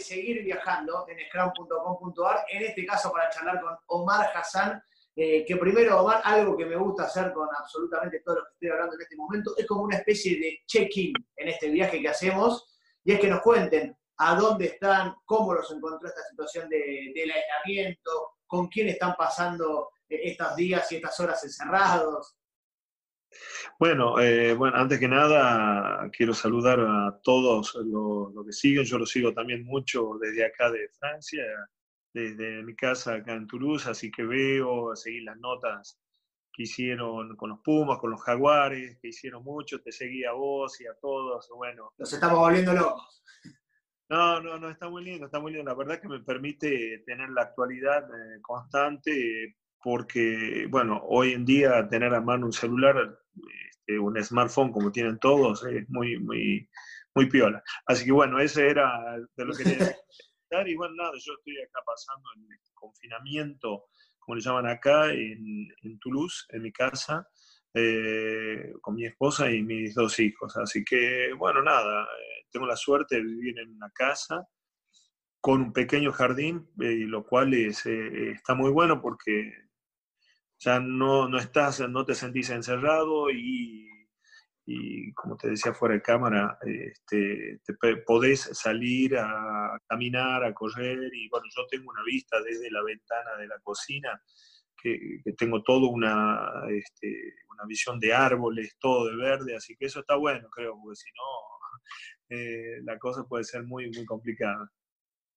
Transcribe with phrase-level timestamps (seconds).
[0.00, 4.82] seguir viajando en scrum.com.ar, en este caso para charlar con Omar Hassan,
[5.16, 8.68] eh, que primero, Omar, algo que me gusta hacer con absolutamente todo lo que estoy
[8.70, 12.74] hablando en este momento, es como una especie de check-in en este viaje que hacemos,
[13.04, 18.34] y es que nos cuenten a dónde están, cómo los encontró esta situación de, aislamiento,
[18.46, 22.36] con quién están pasando eh, estos días y estas horas encerrados.
[23.78, 28.84] Bueno, eh, bueno, antes que nada quiero saludar a todos los lo que siguen.
[28.84, 31.44] Yo lo sigo también mucho desde acá de Francia,
[32.12, 36.00] desde mi casa acá en Toulouse, así que veo, seguir las notas
[36.52, 40.80] que hicieron con los Pumas, con los Jaguares, que hicieron mucho, te seguí a vos
[40.80, 41.92] y a todos, bueno.
[41.98, 43.22] Nos estamos volviendo locos.
[44.08, 45.70] No, no, no, está muy lindo, está muy lindo.
[45.70, 51.86] La verdad que me permite tener la actualidad eh, constante porque, bueno, hoy en día
[51.90, 53.18] tener a mano un celular,
[53.70, 56.66] este, un smartphone como tienen todos, es muy, muy,
[57.14, 57.62] muy piola.
[57.84, 59.94] Así que bueno, ese era de lo que quería
[60.66, 63.86] Y bueno, nada, yo estoy acá pasando el confinamiento,
[64.20, 67.28] como le llaman acá, en, en Toulouse, en mi casa,
[67.74, 70.56] eh, con mi esposa y mis dos hijos.
[70.56, 74.46] Así que, bueno, nada, eh, tengo la suerte de vivir en una casa
[75.40, 79.52] con un pequeño jardín, eh, lo cual es, está muy bueno porque
[80.64, 83.84] ya no, no, estás, no te sentís encerrado y
[84.66, 90.98] y como te decía fuera de cámara, este, te podés salir a caminar, a correr
[91.12, 94.20] y bueno, yo tengo una vista desde la ventana de la cocina
[94.82, 100.00] que, tengo todo una, este, una visión de árboles, todo de verde, así que eso
[100.00, 101.24] está bueno, creo, porque si no,
[102.36, 104.70] eh, la cosa puede ser muy, muy complicada.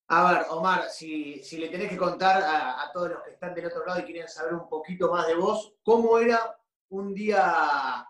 [0.10, 3.66] A ver, Omar, si, si le tenés que contar a, todos los que están del
[3.66, 6.58] otro lado y quieren saber un poquito más de vos, ¿cómo era
[6.90, 8.08] un día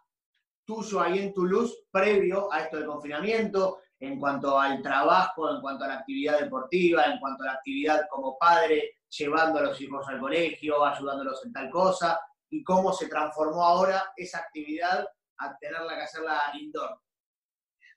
[0.63, 5.85] tuyo ahí en Toulouse previo a esto del confinamiento, en cuanto al trabajo, en cuanto
[5.85, 10.07] a la actividad deportiva, en cuanto a la actividad como padre, llevando a los hijos
[10.07, 12.19] al colegio, ayudándolos en tal cosa,
[12.49, 15.07] y cómo se transformó ahora esa actividad
[15.37, 17.01] a tenerla que hacerla indoor.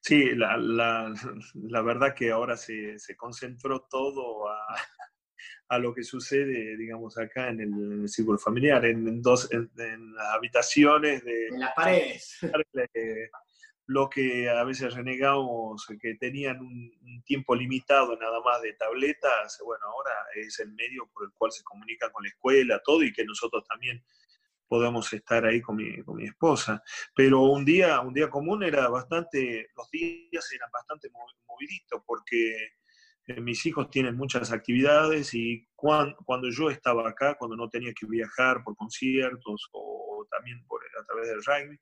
[0.01, 1.13] Sí, la, la,
[1.55, 4.59] la verdad que ahora se, se concentró todo a,
[5.71, 9.71] a lo que sucede, digamos, acá en el, círculo familiar, en, dos, en,
[10.15, 11.47] las habitaciones de...
[11.47, 12.39] En las paredes.
[13.87, 19.85] lo que a veces renegamos, que tenían un, tiempo limitado nada más de tabletas, bueno,
[19.87, 23.25] ahora es el medio por el cual se comunica con la escuela, todo, y que
[23.25, 24.03] nosotros también
[24.71, 26.81] podamos estar ahí con mi, con mi esposa.
[27.13, 31.11] Pero un día, un día común era bastante, los días eran bastante
[31.49, 32.55] moviditos, porque
[33.27, 38.07] eh, mis hijos tienen muchas actividades y cuando, yo estaba acá, cuando no tenía que
[38.07, 39.90] viajar por conciertos o
[40.27, 41.81] también por, a través del rugby,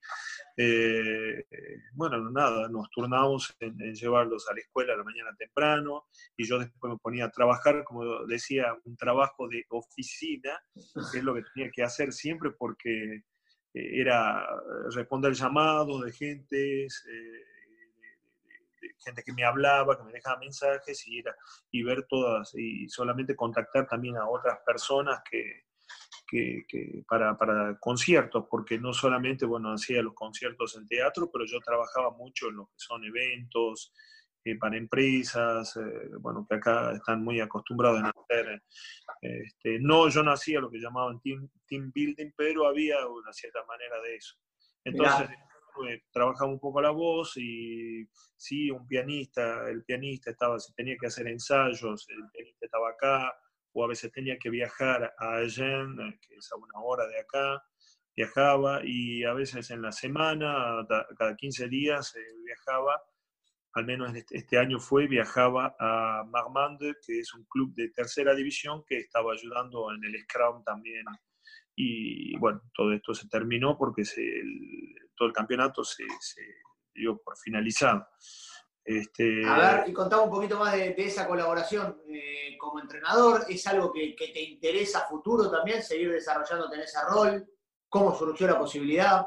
[0.57, 1.45] eh,
[1.93, 6.07] bueno, nada, nos turnamos en, llevarlos a la escuela a la mañana temprano
[6.37, 11.25] y yo después me ponía a trabajar, como decía, un trabajo de oficina, que es
[11.25, 13.23] lo que tenía que hacer siempre porque
[13.75, 14.47] eh, era
[14.95, 17.05] responder llamados de gentes
[18.99, 21.35] gente que me hablaba, que me dejaba mensajes y, era,
[21.71, 25.68] y ver todas y solamente contactar también a otras personas que,
[26.29, 31.59] que, para, para, conciertos, porque no solamente, bueno, hacía los conciertos en teatro, pero yo
[31.61, 33.93] trabajaba mucho en lo que son eventos
[34.45, 38.63] eh, para empresas, eh, bueno, que acá están muy acostumbrados a hacer.
[39.21, 43.65] Este, no, yo no hacía lo que llamaban team, team building, pero había una cierta
[43.65, 44.37] manera de eso.
[44.85, 45.29] Entonces,
[46.13, 48.07] trabajaba un poco la voz y
[48.37, 53.33] sí, un pianista, el pianista estaba, si tenía que hacer ensayos, el pianista estaba acá,
[53.79, 57.63] o a veces tenía que viajar a Allen, que es a una hora de acá,
[58.17, 60.85] viajaba y a veces en la semana,
[61.17, 63.01] cada 15 días eh, viajaba,
[63.75, 68.35] al menos este, este, año fue, viajaba a Marmande, que es un club de tercera
[68.35, 71.05] división que estaba ayudando en el Scrum también.
[71.77, 74.43] Y bueno, todo esto se terminó porque se,
[75.15, 76.05] todo el campeonato se,
[76.93, 78.05] dio por finalizado.
[78.85, 79.47] Este...
[79.47, 83.45] A ver, y contame un poquito más de, esa colaboración eh, como entrenador.
[83.49, 87.49] ¿Es algo que, te interesa futuro también, seguir desarrollándote en ese rol?
[87.89, 89.25] ¿Cómo surgió la posibilidad?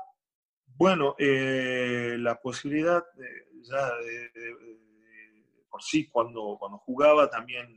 [0.65, 3.03] Bueno, eh, la posibilidad
[3.63, 3.91] ya
[5.71, 7.73] por sí, cuando, cuando jugaba también,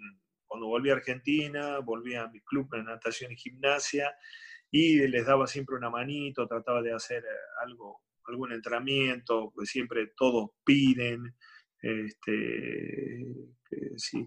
[0.47, 4.15] cuando volví a Argentina, volví a mi club de natación y gimnasia,
[4.71, 10.13] y les daba siempre una manito, trataba de hacer eh, algo, algún entrenamiento, pues siempre
[10.17, 11.37] todos piden,
[11.85, 13.27] este,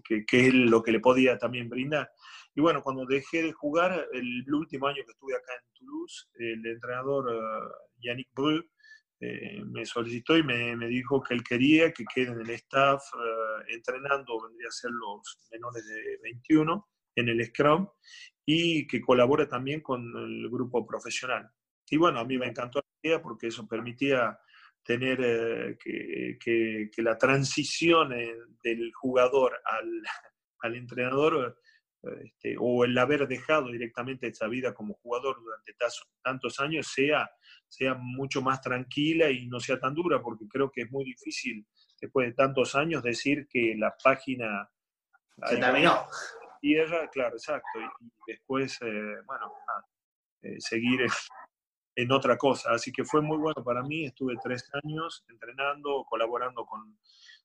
[0.04, 2.10] que, que, es lo que le podía también brindar.
[2.54, 6.66] Y bueno, cuando dejé de jugar, el, último año que estuve acá en Toulouse, el
[6.66, 8.64] entrenador uh, Yannick Bru
[9.20, 13.02] eh, me solicitó y me, me, dijo que él quería que quede en el staff
[13.14, 17.88] eh, entrenando, vendría a ser los menores de 21 en el Scrum
[18.46, 21.50] y que colabore también con el grupo profesional.
[21.90, 24.38] Y bueno, a mí me encantó la idea porque eso permitía
[24.88, 28.08] tener eh, que, que, que, la transición
[28.64, 30.02] del jugador al,
[30.62, 31.58] al entrenador
[32.24, 35.74] este, o el haber dejado directamente esa vida como jugador durante
[36.22, 37.28] tantos años sea,
[37.68, 41.66] sea mucho más tranquila y no sea tan dura, porque creo que es muy difícil
[42.00, 44.70] después de tantos años decir que la página...
[45.44, 46.06] Se terminó.
[46.62, 47.78] Tierra, claro, exacto.
[47.78, 49.52] Y, después, eh, bueno,
[50.42, 51.00] eh, seguir
[51.98, 52.70] en otra cosa.
[52.72, 54.04] Así que fue muy bueno para mí.
[54.04, 56.96] Estuve tres años entrenando, colaborando con,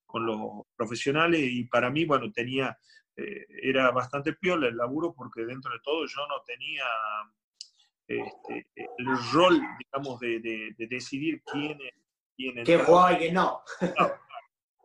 [0.06, 2.78] con los profesionales y para mí, bueno, tenía
[3.16, 6.84] eh, era bastante piola el laburo porque dentro de todo yo no tenía
[8.08, 11.80] este, el rol, digamos, de, de, decidir quién,
[12.36, 13.62] quién ¿Qué jugaba y quién no?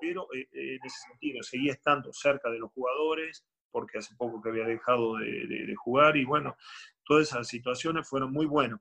[0.01, 4.49] pero eh, en ese sentido, seguía estando cerca de los jugadores porque hace poco que
[4.49, 6.57] había dejado de, jugar y bueno,
[7.05, 8.79] todas esas situaciones fueron muy buenas.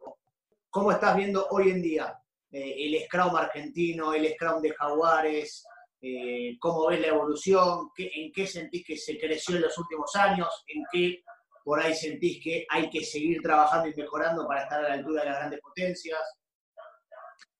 [0.77, 2.15] ¿Cómo estás viendo hoy en día
[2.51, 5.65] eh, el Scrum argentino, el Scrum de Jaguares,
[5.99, 10.47] eh, cómo ves la evolución, en qué sentís que se creció en los últimos años,
[10.67, 11.23] en qué
[11.63, 15.23] por ahí sentís que hay que seguir trabajando y mejorando para estar a la altura
[15.23, 16.19] de las grandes potencias.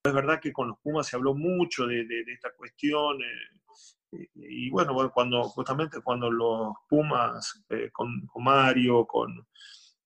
[0.03, 3.17] Es verdad que con los Pumas se habló mucho de, esta cuestión.
[3.19, 9.47] Eh, y bueno, cuando justamente cuando los Pumas, eh, con, Mario, con,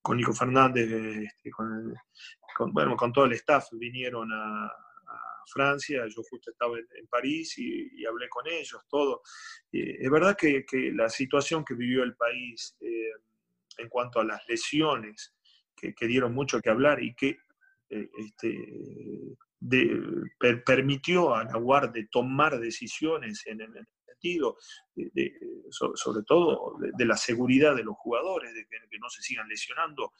[0.02, 1.94] con Nico Fernández, este, con,
[2.72, 4.72] bueno, con todo el staff, vinieron a,
[5.48, 9.22] Francia, yo justo estaba en, París y, hablé con ellos, todo.
[9.72, 10.64] es verdad que,
[10.94, 13.12] la situación que vivió el país eh,
[13.78, 15.34] en cuanto a las lesiones,
[15.76, 17.40] que, dieron mucho que hablar y que
[17.90, 19.36] eh, este,
[20.64, 24.58] permitió a Nahuar de tomar decisiones en, el sentido,
[24.96, 25.34] de,
[25.70, 30.14] sobre, todo de, la seguridad de los jugadores, de que no se sigan lesionando.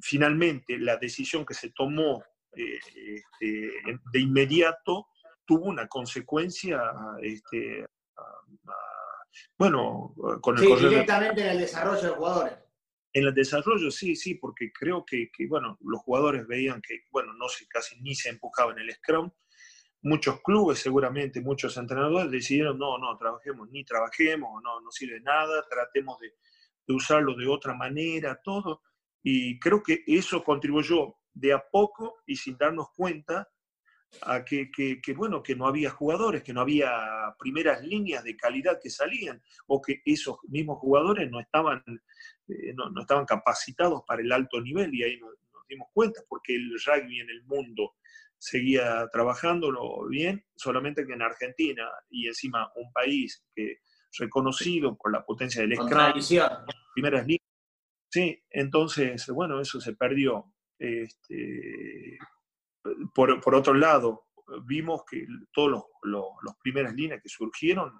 [0.00, 2.22] Finalmente, la decisión que se tomó
[2.54, 3.70] eh, este,
[4.12, 5.08] de inmediato
[5.44, 6.80] tuvo una consecuencia,
[7.20, 7.84] este,
[9.58, 12.54] bueno, con el sí, directamente en el desarrollo de jugadores.
[13.14, 17.48] En el desarrollo, sí, sí, porque creo que, bueno, los jugadores veían que, bueno, no
[17.48, 19.30] se, casi ni se empujaba en el Scrum.
[20.02, 25.64] Muchos clubes, seguramente, muchos entrenadores decidieron, no, no, trabajemos, ni trabajemos, no, no sirve nada,
[25.68, 26.32] tratemos de,
[26.86, 28.82] de usarlo de otra manera, todo.
[29.22, 33.48] Y creo que eso contribuyó de a poco y sin darnos cuenta
[34.20, 36.90] a que, que, bueno, que no había jugadores, que no había
[37.38, 41.82] primeras líneas de calidad que salían, o que esos mismos jugadores no estaban,
[42.48, 45.32] eh, no, estaban capacitados para el alto nivel, y ahí nos,
[45.68, 47.94] dimos cuenta, porque el rugby en el mundo
[48.36, 53.78] seguía trabajándolo bien, solamente que en Argentina, y encima un país que
[54.18, 56.20] reconocido por la potencia del escravo,
[56.92, 57.41] primeras líneas,
[58.12, 60.52] sí, entonces, bueno, eso se perdió.
[60.78, 62.18] Este,
[63.14, 64.26] por, por, otro lado,
[64.64, 67.92] vimos que todos los, los, primeras líneas que surgieron,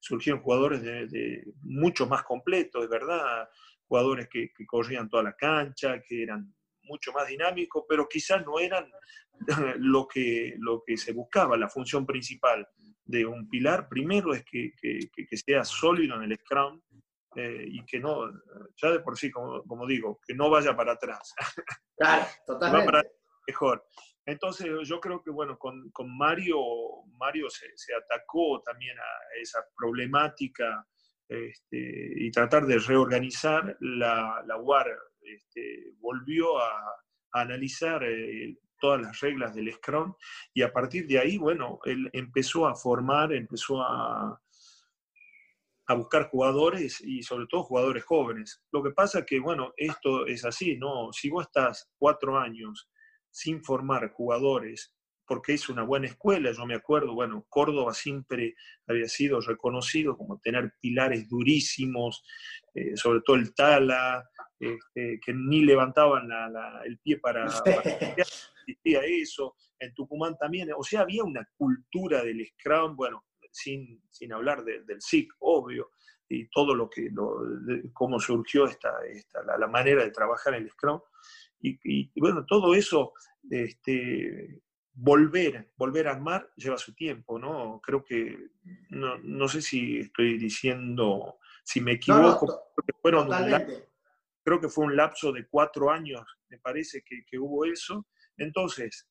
[0.00, 3.48] surgieron jugadores de, mucho más completos, de verdad,
[3.86, 8.90] jugadores que, corrían toda la cancha, que eran mucho más dinámicos, pero quizás no eran
[9.78, 12.66] lo que, lo que se buscaba, la función principal
[13.04, 16.80] de un pilar, primero es que, que, que sea sólido en el scrum,
[17.34, 18.30] eh, y que no,
[18.80, 21.34] ya de por sí, como, como, digo, que no vaya para atrás.
[21.98, 23.08] Claro, totalmente.
[23.48, 23.82] mejor.
[24.26, 26.58] Entonces yo creo que, bueno, con, con Mario,
[27.16, 30.86] Mario se, se, atacó también a esa problemática
[31.26, 34.88] este, y tratar de reorganizar la, la UAR.
[35.22, 36.70] Este, volvió a,
[37.32, 40.14] a analizar eh, todas las reglas del Scrum
[40.54, 44.40] y a partir de ahí, bueno, él empezó a formar, empezó a,
[45.86, 48.62] a buscar jugadores y sobre todo jugadores jóvenes.
[48.72, 51.12] Lo que pasa que, bueno, esto es así, ¿no?
[51.12, 52.88] Si vos estás cuatro años
[53.30, 54.94] sin formar jugadores,
[55.26, 58.54] porque es una buena escuela, yo me acuerdo, bueno, Córdoba siempre
[58.86, 62.24] había sido reconocido como tener pilares durísimos,
[62.74, 64.24] eh, sobre todo el Tala,
[64.58, 66.28] este, que ni levantaban
[66.84, 68.14] el pie para, para
[68.66, 73.24] existía eso, en Tucumán también, o sea, había una cultura del Scrum, bueno,
[73.56, 75.90] sin, sin hablar del SIC, obvio,
[76.28, 77.38] y todo lo que, lo,
[77.92, 81.00] cómo surgió esta, esta la, manera de trabajar en el Scrum.
[81.60, 83.14] Y, bueno, todo eso,
[83.50, 84.60] este,
[84.92, 87.80] volver, volver a armar lleva su tiempo, ¿no?
[87.82, 88.50] Creo que,
[88.90, 92.72] no, no sé si estoy diciendo, si me equivoco,
[94.44, 98.06] creo que fue un lapso de cuatro años, me parece que, que hubo eso.
[98.36, 99.08] Entonces,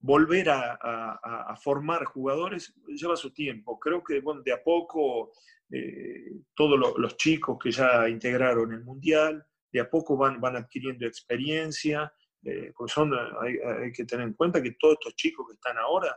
[0.00, 3.78] volver a, formar jugadores lleva su tiempo.
[3.78, 5.32] Creo que bueno, de a poco
[5.70, 11.06] eh, todos los chicos que ya integraron el Mundial, de a poco van, van adquiriendo
[11.06, 12.12] experiencia,
[12.44, 16.16] eh, son, hay, que tener en cuenta que todos estos chicos que están ahora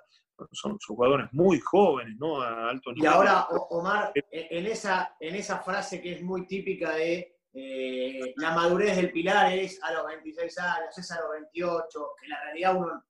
[0.52, 2.42] son, jugadores muy jóvenes, ¿no?
[2.42, 3.04] A alto nivel.
[3.04, 8.54] Y ahora, Omar, en esa, en esa frase que es muy típica de eh, la
[8.54, 12.44] madurez del pilar es a los 26 años, es a los 28, que en la
[12.44, 13.04] realidad uno,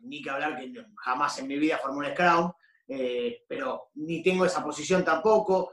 [0.00, 2.52] ni que hablar que jamás en mi vida formé un Scrum,
[2.88, 5.72] eh, pero ni tengo esa posición tampoco.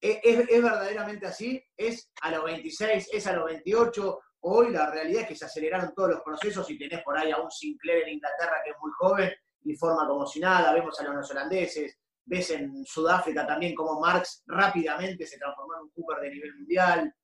[0.00, 1.62] ¿Es, ¿Es, verdaderamente así?
[1.76, 3.08] ¿Es a los 26?
[3.12, 4.20] ¿Es a los 28?
[4.40, 7.38] Hoy la realidad es que se aceleraron todos los procesos y tenés por ahí a
[7.38, 9.32] un Sinclair en Inglaterra que es muy joven
[9.64, 14.42] y forma como si nada, vemos a los neozelandeses, ves en Sudáfrica también cómo Marx
[14.46, 17.14] rápidamente se transformó en un Cooper de nivel mundial.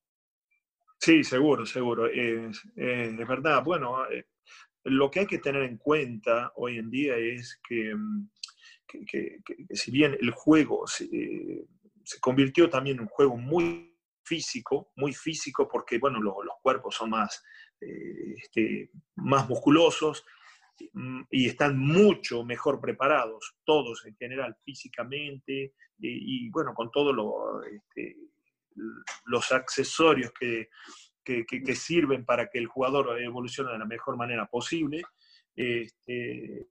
[0.99, 2.07] Sí, seguro, seguro.
[2.07, 3.63] Es, verdad.
[3.65, 4.27] Bueno, eh,
[4.85, 8.29] lo que hay que tener en cuenta hoy en día es que, mm,
[9.71, 11.09] si bien el juego se,
[12.21, 17.43] convirtió también en un juego muy físico, muy físico porque, bueno, los, cuerpos son más,
[17.81, 20.25] eh, este, más musculosos,
[20.93, 27.15] Mm, y están mucho mejor preparados, todos en general, físicamente, y, bueno, con todos
[27.71, 28.17] este,
[29.27, 30.69] los accesorios que,
[31.25, 35.03] que, sirven para que el jugador evolucione de la mejor manera posible.
[35.55, 36.67] Este,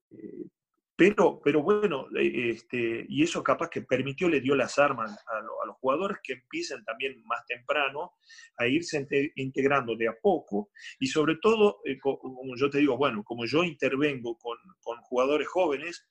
[0.95, 5.65] pero, pero bueno, eh, este, y eso capaz que permitió, le dio las armas a,
[5.65, 8.13] los jugadores que empiecen también más temprano
[8.57, 13.23] a irse integrando de a poco y sobre todo, eh, como yo te digo, bueno,
[13.23, 16.05] como yo intervengo con, con jugadores jóvenes,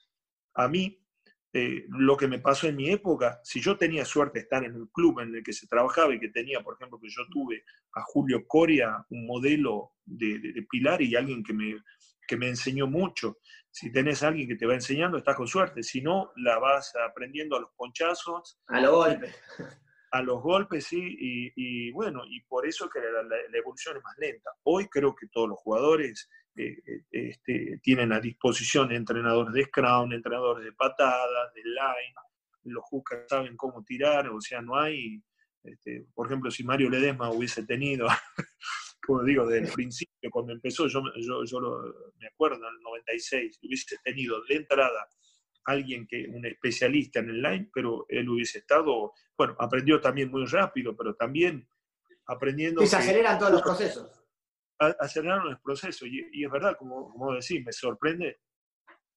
[0.54, 0.98] a mí
[1.52, 4.74] eh, lo que me pasó en mi época, si yo tenía suerte de estar en
[4.74, 7.64] el club en el que se trabajaba y que tenía, por ejemplo, que yo tuve
[7.94, 11.74] a Julio Coria, un modelo de, de pilar y alguien que me,
[12.30, 13.38] que me enseñó mucho.
[13.72, 15.82] Si tenés a alguien que te va enseñando, estás con suerte.
[15.82, 18.60] Si no, la vas aprendiendo a los ponchazos.
[18.68, 19.34] A los golpes.
[20.12, 21.16] A los golpes, sí.
[21.56, 24.50] Y, bueno, y por eso que la, evolución es más lenta.
[24.62, 26.28] Hoy creo que todos los jugadores
[27.10, 32.14] este, tienen a disposición entrenadores de scrum, entrenadores de patadas, de line.
[32.64, 34.28] Los hookers saben cómo tirar.
[34.28, 35.22] O sea, no hay...
[35.62, 38.08] Este, por ejemplo, si Mario Ledesma hubiese tenido
[39.06, 41.60] como digo, desde el principio, cuando empezó, yo, yo, yo
[42.18, 45.08] me acuerdo, en el 96, hubiese tenido de entrada
[45.64, 50.44] alguien que, un especialista en el line, pero él hubiese estado, bueno, aprendió también muy
[50.46, 51.68] rápido, pero también
[52.26, 52.82] aprendiendo...
[52.82, 54.19] Y se aceleran todos los procesos.
[54.80, 58.40] Aceleraron los procesos, y, es verdad, como, como decís, me sorprende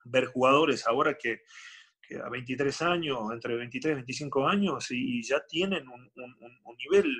[0.05, 1.41] ver jugadores ahora que,
[2.01, 6.12] que, a 23 años, entre 23 y 25 años, y, ya tienen un,
[6.77, 7.15] nivel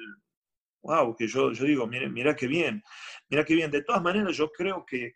[0.82, 2.84] wow, que yo, yo digo, mira, mira qué bien,
[3.30, 3.72] mira qué bien.
[3.72, 5.16] De todas maneras, yo creo que,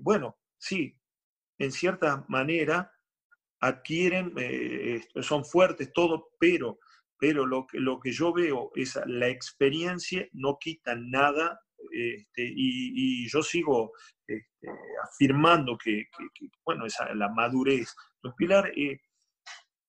[0.00, 0.98] bueno, sí,
[1.58, 2.90] en cierta manera
[3.60, 6.78] adquieren, eh, son fuertes, todo, pero,
[7.18, 13.28] pero lo, que, lo que yo veo es la experiencia no quita nada este, y,
[13.28, 13.92] yo sigo
[14.26, 14.68] este,
[15.02, 16.06] afirmando que,
[16.64, 17.94] bueno, esa, la madurez.
[18.22, 19.00] Los Pilar eh,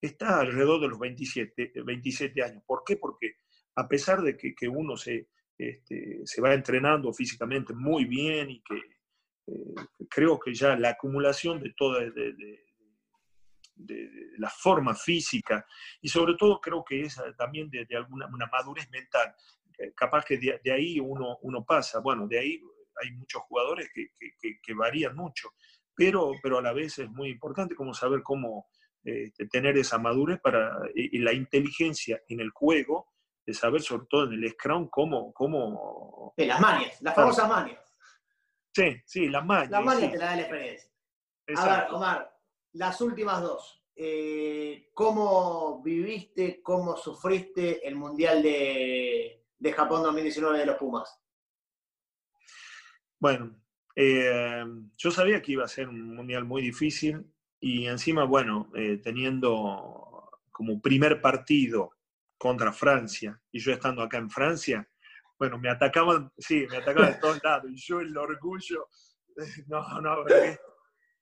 [0.02, 2.64] está alrededor de los 27, 27 años.
[2.66, 2.98] ¿Por qué?
[2.98, 3.36] Porque
[3.76, 8.76] a pesar de que, uno se, este, se va entrenando físicamente muy bien y que
[9.48, 9.76] eh,
[10.10, 12.62] creo que ya la acumulación de toda de,
[14.38, 15.66] la forma física
[16.02, 19.36] y sobre todo creo que es también de, alguna una madurez mental.
[19.96, 22.00] Capaz que de, ahí uno, uno pasa.
[22.00, 22.62] Bueno, de ahí
[23.02, 24.08] hay muchos jugadores que,
[24.40, 25.50] que, varían mucho,
[25.94, 28.70] pero, pero a la vez es muy importante como saber cómo
[29.04, 33.10] este, tener esa madurez para, y la inteligencia en el juego
[33.46, 35.32] de saber, sobre todo en el Scrum, cómo...
[35.34, 36.34] cómo...
[36.38, 37.80] las manias, las famosas manias.
[38.74, 39.70] Sí, sí, las manias.
[39.70, 40.92] Las manias te la da la experiencia.
[41.56, 42.40] A ver, Omar,
[42.74, 43.84] las últimas dos.
[43.96, 51.20] Eh, ¿Cómo viviste, cómo sufriste el Mundial de, de Japón 2019 de los Pumas?
[53.20, 53.56] Bueno,
[53.96, 54.64] eh,
[54.98, 57.26] yo sabía que iba a ser un Mundial muy difícil
[57.60, 61.92] y encima, bueno, eh, teniendo como primer partido
[62.38, 64.88] contra Francia, y yo estando acá en Francia,
[65.40, 68.88] bueno, me atacaban, sí, me atacaban de todos lados, y yo el orgullo,
[69.68, 70.24] no, no,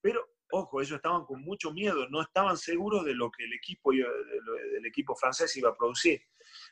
[0.02, 3.92] pero ojo, ellos estaban con mucho miedo, no estaban seguros de lo que el equipo,
[3.92, 6.22] del equipo francés iba a producir.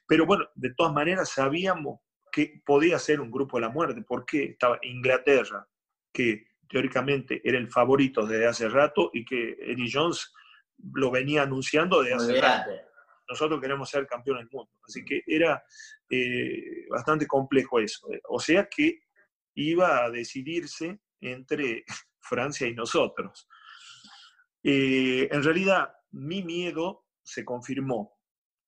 [0.08, 2.00] Pero bueno, de todas maneras sabíamos
[2.31, 5.67] que podía ser un grupo de la muerte, porque estaba Inglaterra,
[6.13, 10.34] que teóricamente era el favorito desde hace rato y que Eddie Jones
[10.93, 12.72] lo venía anunciando desde hace rato
[13.31, 14.72] nosotros queremos ser campeones del mundo.
[14.86, 15.63] Así que era
[16.10, 18.08] eh, bastante complejo eso.
[18.29, 19.03] O sea que
[19.55, 21.84] iba a decidirse entre
[22.20, 23.48] Francia y nosotros.
[24.63, 28.20] Eh, en realidad, mi miedo se confirmó.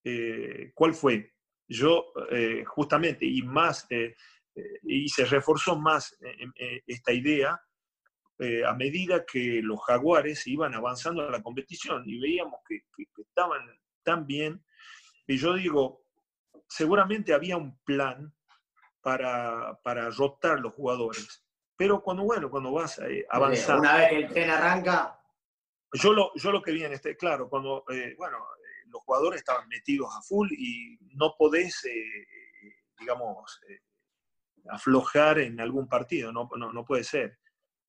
[0.03, 1.33] Eh, ¿Cuál fue?
[1.67, 3.87] Yo, eh, justamente, y más,
[4.83, 6.15] y se reforzó más
[6.85, 7.59] esta idea
[8.67, 12.81] a medida que los jaguares iban avanzando a la competición y veíamos que,
[13.17, 13.61] estaban
[14.03, 14.63] tan bien.
[15.25, 16.05] Y yo digo,
[16.67, 18.33] seguramente había un plan
[19.01, 21.43] para, para rotar los jugadores.
[21.77, 23.81] Pero cuando, bueno, cuando vas avanzando...
[23.81, 25.23] Una vez que el tren arranca,
[25.93, 28.62] yo lo, yo lo que vi en este, claro, cuando, eh, bueno, eh,
[28.93, 32.27] los jugadores estaban metidos a full y no podés, eh,
[32.99, 33.59] digamos,
[34.69, 37.39] aflojar en algún partido, no, no, puede ser.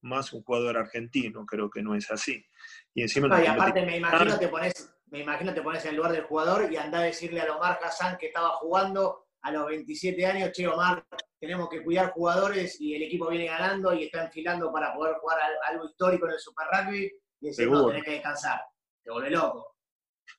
[0.00, 2.44] Más un jugador argentino, creo que no es así.
[2.92, 3.28] Y encima...
[3.28, 6.25] No, y aparte me imagino, te pones, me imagino te pones en el lugar del
[6.25, 10.52] jugador y andá a decirle a Omar Hassan que estaba jugando a los 27 años,
[10.52, 11.06] che Omar,
[11.38, 15.38] tenemos que cuidar jugadores y el equipo viene ganando y está enfilando para poder jugar
[15.68, 17.11] algo histórico en el Super Rugby
[17.52, 18.02] seguro.
[18.02, 18.61] que descansar,
[19.02, 19.74] te vuelve loco.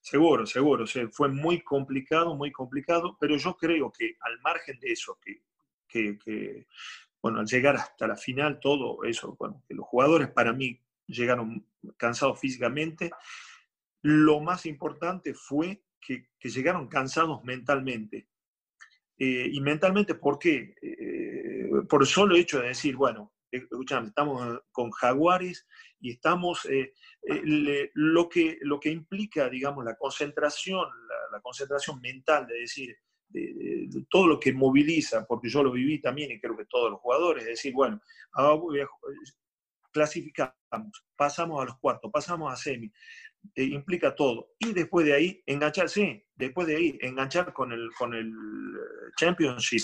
[0.01, 5.19] Seguro, seguro, fue muy complicado, muy complicado, pero yo creo que al margen de eso,
[5.19, 5.41] que,
[6.17, 6.67] que,
[7.21, 11.65] bueno, al llegar hasta la final, todo eso, bueno, que los jugadores para mí llegaron
[11.97, 13.11] cansados físicamente,
[14.01, 18.27] lo más importante fue que, llegaron cansados mentalmente.
[19.17, 20.75] Eh, y mentalmente, ¿por qué?
[20.81, 25.67] Eh, por el solo hecho de decir, bueno, escuchame, estamos con jaguares
[25.99, 26.93] y estamos, eh,
[27.23, 30.87] eh, lo, que, lo que implica, digamos, la concentración,
[31.31, 32.95] la, concentración mental, de decir,
[34.09, 37.43] todo lo que moviliza, porque yo lo viví también y creo que todos los jugadores,
[37.43, 38.01] es decir, bueno,
[39.91, 40.55] clasificamos,
[41.15, 42.91] pasamos a los cuartos, pasamos a semi,
[43.55, 44.53] eh, implica todo.
[44.59, 48.33] Y después de ahí, enganchar, sí, después de ahí, enganchar con el, con el
[49.17, 49.83] Championship.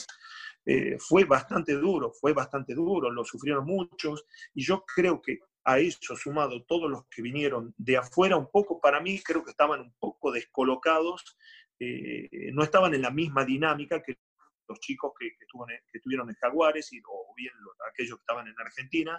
[0.66, 5.80] Eh, fue bastante duro, fue bastante duro, lo sufrieron muchos y yo creo que a
[5.80, 9.82] eso sumado todos los que vinieron de afuera un poco, para mí creo que estaban
[9.82, 11.38] un poco descolocados,
[11.80, 14.20] eh, no estaban en la misma dinámica que
[14.68, 15.46] los chicos que, que,
[15.92, 17.54] que tuvieron en Jaguares y, o bien
[17.92, 19.18] aquellos que estaban en Argentina,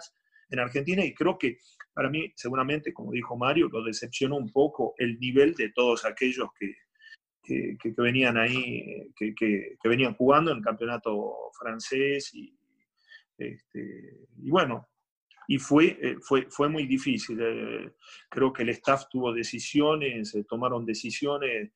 [0.49, 1.57] en Argentina y creo que
[1.93, 6.49] para mí seguramente, como dijo Mario, lo decepcionó un poco el nivel de todos aquellos
[6.57, 6.73] que,
[7.43, 12.57] que, venían ahí, que, que, venían jugando en el campeonato francés y,
[13.37, 14.87] este, y bueno,
[15.47, 17.37] y fue, eh, fue, fue muy difícil.
[17.41, 17.93] Eh,
[18.29, 21.71] creo que el staff tuvo decisiones, eh, tomaron decisiones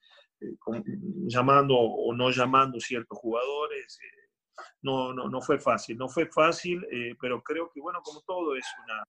[1.28, 4.00] llamando o no llamando ciertos jugadores.
[4.82, 6.86] no, no, no fue fácil, no fue fácil,
[7.20, 9.04] pero creo que, bueno, como todo es una,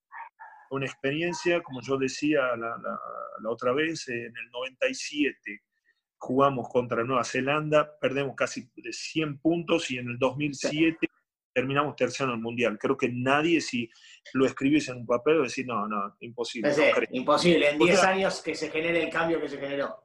[0.70, 3.00] una experiencia, como yo decía la, la,
[3.42, 5.62] la otra vez, en el 97
[6.18, 11.08] jugamos contra Nueva Zelanda, perdemos casi de 100 puntos y en el 2007
[11.54, 12.78] terminamos tercero en el Mundial.
[12.78, 13.88] Creo que nadie, si
[14.34, 16.72] lo escribiese en un papel, decir, no, no, imposible.
[17.10, 19.96] imposible, en 10 años que se genere el cambio que se generó.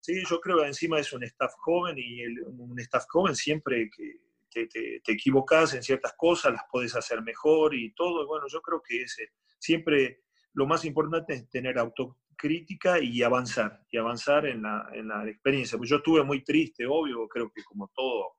[0.00, 4.20] Sí, yo creo que encima es un staff joven y un staff joven siempre que,
[4.50, 8.26] te, te, equivocas en ciertas cosas, las puedes hacer mejor y todo.
[8.26, 10.22] bueno, yo creo que ese, siempre
[10.54, 15.28] lo más importante es tener auto, crítica y avanzar, y avanzar en la, en la
[15.28, 15.76] experiencia.
[15.76, 18.36] Pues yo estuve muy triste, obvio, creo que como todo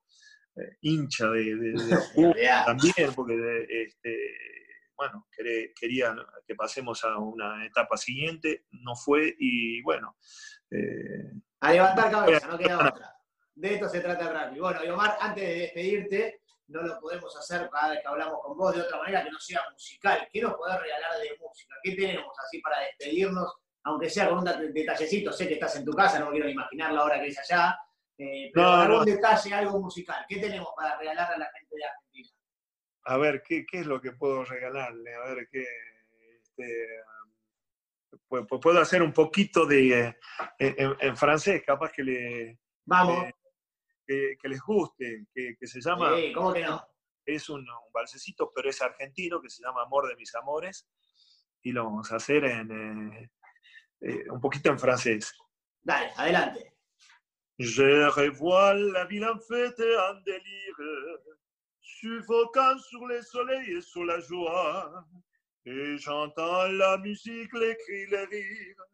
[0.56, 1.74] eh, hincha de, de,
[2.66, 4.16] también, porque este,
[4.96, 5.26] bueno,
[5.78, 6.14] quería
[6.46, 10.16] que pasemos a una etapa siguiente, no fue, y bueno.
[10.70, 13.16] Eh, a levantar cabeza, no queda otra.
[13.54, 14.60] De esto se trata el rugby.
[14.60, 18.56] Bueno, y Omar, antes de despedirte, no lo podemos hacer cada vez que hablamos con
[18.56, 20.28] vos de otra manera que no sea musical.
[20.32, 21.74] ¿Qué nos podés regalar de música?
[21.82, 25.92] ¿Qué tenemos así para despedirnos aunque sea con un detallecito, sé que estás en tu
[25.92, 27.78] casa, no me quiero imaginar la hora que es allá,
[28.18, 30.24] eh, pero algún detalle, algo musical.
[30.28, 32.28] ¿Qué tenemos para regalar a la gente de Argentina?
[33.04, 35.14] A ver, ¿qué, qué es lo que puedo regalarle?
[35.14, 35.64] A ver, ¿qué...?
[36.38, 36.86] Este,
[38.28, 40.08] pues, puedo hacer un poquito de...
[40.58, 42.58] Eh, en, francés, capaz que le...
[42.84, 43.26] Vamos.
[44.06, 46.16] Eh, que, les guste, que, se llama...
[46.16, 46.84] Sí, ¿cómo que no?
[47.24, 50.88] Es un, un balsecito, pero es argentino, que se llama Amor de mis amores,
[51.62, 53.30] y lo vamos a hacer en
[54.02, 55.20] eh, un poquito en francés.
[55.84, 56.58] Dale, adelante.
[57.58, 61.18] Je revois la ville en fête en délire,
[61.82, 65.04] suffocant sur les soleils et sur la joie.
[65.66, 68.84] Et j'entends la musique, les cris, les rires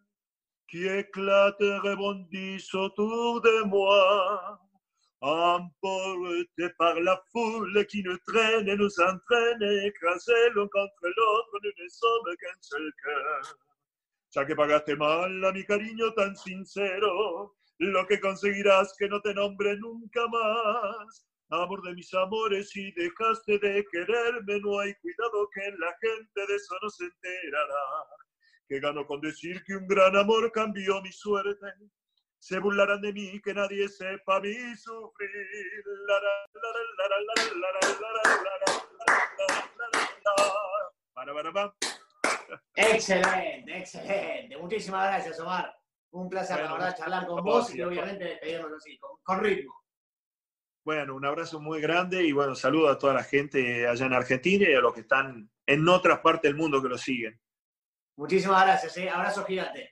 [0.69, 4.61] qui éclatent et rebondissent autour de moi.
[5.21, 11.85] Emportés par la foule qui nous traîne et nous entraîne, écrasés l'un contre l'autre, nous
[11.85, 13.57] ne sommes qu'un seul cœur.
[14.37, 19.33] Ya que pagaste mal a mi cariño tan sincero, lo que conseguirás que no te
[19.33, 21.27] nombre nunca más.
[21.49, 26.55] amor de mis amores, si dejaste de quererme, no hay cuidado que la gente de
[26.55, 27.87] eso no se enterará.
[28.69, 31.73] Que gano con decir que un gran amor cambió mi suerte.
[32.39, 35.31] Se burlarán de mí, que nadie sepa mi sufrir.
[42.75, 44.57] Excelente, excelente.
[44.57, 45.75] Muchísimas gracias, Omar.
[46.13, 49.75] Un placer, la verdad, charlar con vos y obviamente despedirnos así, con ritmo.
[50.85, 54.71] Bueno, un abrazo muy grande y bueno, saludo a toda la gente allá en Argentina
[54.71, 57.39] y a los que están en otras partes del mundo que lo siguen.
[58.17, 59.11] Muchísimas gracias, ¿eh?
[59.11, 59.91] abrazo gigante.